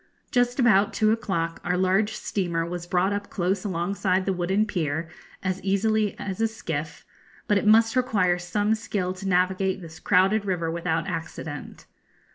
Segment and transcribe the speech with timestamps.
[0.31, 5.09] Just about two o'clock our large steamer was brought up close alongside the wooden pier
[5.43, 7.05] as easily as a skiff,
[7.47, 11.85] but it must require some skill to navigate this crowded river without accident.